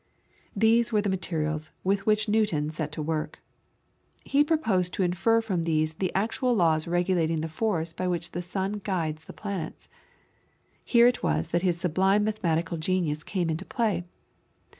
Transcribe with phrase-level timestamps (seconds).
[0.55, 3.37] These were the materials with which Newton set to work.
[4.23, 8.41] He proposed to infer from these the actual laws regulating the force by which the
[8.41, 9.89] sun guides the planets.
[10.83, 14.03] Here it was that his sublime mathematical genius came into play.